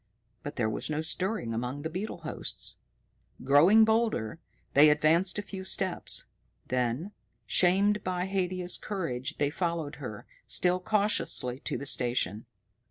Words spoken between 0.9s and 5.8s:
stirring among the beetle hosts. Growing bolder, they advanced a few